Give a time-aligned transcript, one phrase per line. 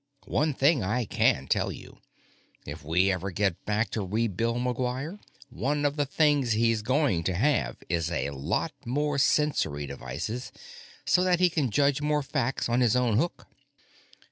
[0.25, 1.99] One thing I can tell you:
[2.65, 5.19] if we ever get back to rebuild McGuire,
[5.51, 10.51] one of the things he's going to have is a lot more sensory devices,
[11.05, 13.45] so that he can judge more facts on his own hook."